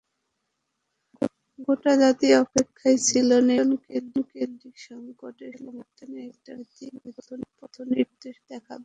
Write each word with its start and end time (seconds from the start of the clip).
গোটা 1.59 1.93
জাতি 2.01 2.27
অপেক্ষায় 2.43 2.99
ছিল 3.07 3.29
নির্বাচনকেন্দ্রিক 3.49 4.75
সংকটের 4.87 5.53
সমাধানে 5.59 6.19
একটা 6.29 6.51
রাজনৈতিক 6.53 7.15
পথনির্দেশ 7.59 8.35
দেখাবে। 8.49 8.79